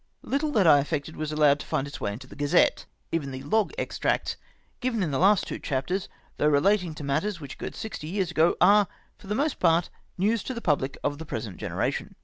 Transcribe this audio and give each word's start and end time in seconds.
Little 0.23 0.51
that 0.53 0.65
I 0.65 0.79
effected 0.79 1.15
was 1.15 1.31
allowed 1.31 1.59
to 1.59 1.65
find 1.67 1.87
its 1.87 2.01
way 2.01 2.13
mto 2.15 2.27
the 2.27 2.35
Gazette! 2.35 2.87
Even 3.11 3.29
the 3.29 3.43
log 3.43 3.71
ex 3.77 3.99
tracts 3.99 4.35
given 4.79 5.03
in 5.03 5.11
the 5.11 5.17
two 5.19 5.21
last 5.21 5.45
chapters, 5.61 6.09
though 6.37 6.47
relating 6.47 6.95
to 6.95 7.03
matters 7.03 7.39
which 7.39 7.53
occurred 7.53 7.75
sixty 7.75 8.07
years 8.07 8.31
ago, 8.31 8.55
are, 8.59 8.87
for 9.19 9.27
the 9.27 9.35
most 9.35 9.59
part, 9.59 9.91
news 10.17 10.41
to 10.45 10.55
the 10.55 10.59
public 10.59 10.97
of 11.03 11.19
the 11.19 11.25
present 11.27 11.57
gene 11.57 11.73
ration. 11.73 12.15